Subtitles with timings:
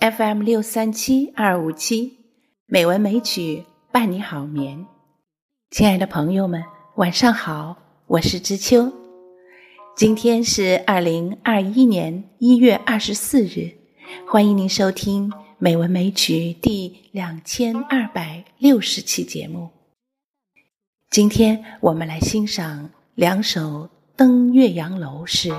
[0.00, 2.18] FM 六三七二五七，
[2.66, 4.84] 美文美曲伴你好眠。
[5.70, 6.62] 亲爱的朋友们，
[6.96, 7.76] 晚上好，
[8.08, 9.01] 我是知秋。
[9.94, 13.76] 今天是二零二一年一月二十四日，
[14.26, 19.68] 欢迎您收听《美文美曲》第两千二百六十期节目。
[21.10, 23.60] 今天我们来欣赏两首
[24.16, 25.52] 《登岳阳楼》诗。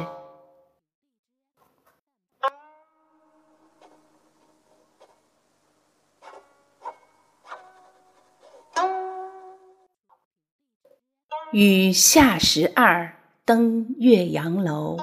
[11.51, 14.97] 与夏十二登岳阳楼，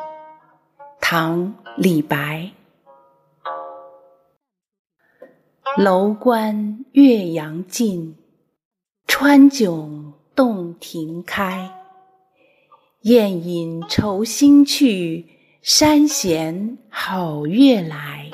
[0.99, 2.53] 唐·李白。
[5.77, 8.17] 楼观岳阳尽，
[9.07, 11.71] 川迥洞庭开。
[13.03, 15.27] 雁引愁心去，
[15.61, 18.31] 山弦好月来。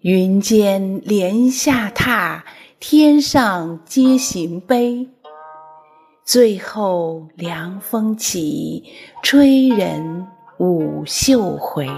[0.00, 2.44] 云间莲下踏，
[2.80, 5.08] 天上皆行悲。
[6.24, 8.84] 最后凉风起，
[9.22, 10.26] 吹人
[10.58, 11.88] 舞袖回。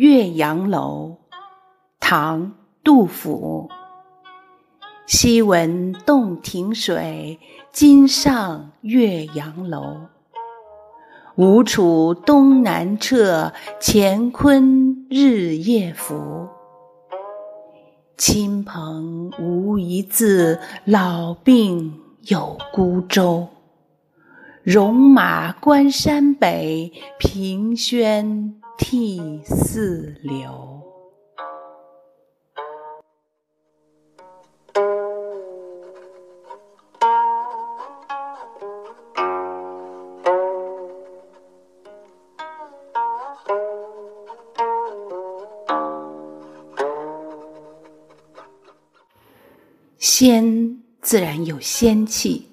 [0.00, 1.18] 岳阳楼，
[2.00, 2.46] 唐·
[2.82, 3.68] 杜甫。
[5.06, 7.38] 昔闻洞庭水，
[7.70, 9.98] 今上岳阳楼。
[11.36, 16.48] 吴楚东南坼，乾坤日夜浮。
[18.16, 23.48] 亲朋无一字，老病有孤舟。
[24.62, 28.59] 戎马关山北，凭轩。
[28.80, 30.82] 涕泗流。
[49.98, 52.48] 仙自然有仙气，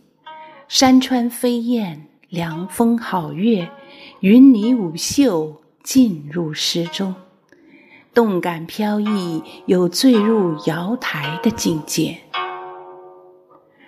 [0.68, 3.72] 山川飞燕，凉风好月，
[4.20, 5.62] 云霓舞袖。
[5.88, 7.16] 进入诗中，
[8.14, 12.18] 动感飘逸，有坠入瑶台的境界。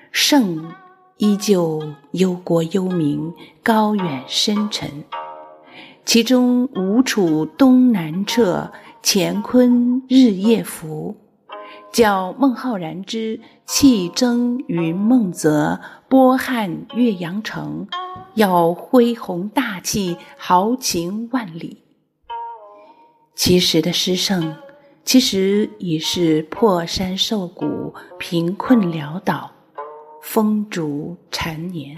[0.10, 0.72] 圣
[1.18, 5.04] 依旧忧国忧民，高远深沉。
[6.06, 8.72] 其中吴楚东南坼，
[9.04, 11.18] 乾坤日夜浮，
[11.92, 17.90] 叫孟浩然之气蒸云梦泽，波撼岳阳城，
[18.36, 21.84] 要恢宏大气，豪情万里。
[23.40, 24.54] 其实的诗圣，
[25.06, 29.50] 其实已是破山受谷、贫困潦倒、
[30.22, 31.96] 风烛残年，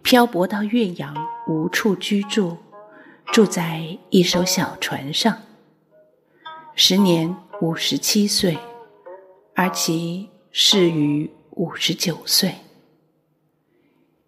[0.00, 1.12] 漂泊到岳阳，
[1.48, 2.56] 无处居住，
[3.32, 5.38] 住在一艘小船上。
[6.76, 8.56] 时年五十七岁，
[9.56, 12.54] 而其逝于五十九岁。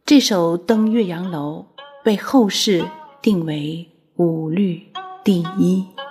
[0.04, 1.66] 这首《登岳阳楼》
[2.04, 2.84] 被后世
[3.22, 4.88] 定为五律
[5.30, 6.09] 第一。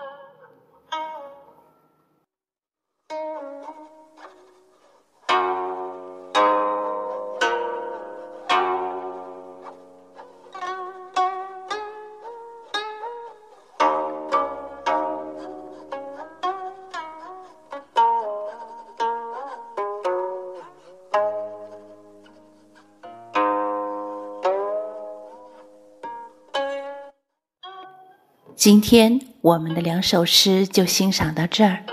[28.59, 31.85] 今天我们的两首诗就欣赏到这儿，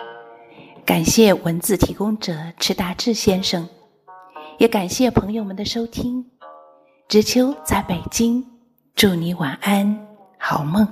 [0.84, 3.68] 感谢文字提供者迟大志先生，
[4.58, 6.26] 也感谢朋友们的收听。
[7.06, 8.44] 知秋在北京，
[8.96, 10.08] 祝你晚安，
[10.40, 10.84] 好梦。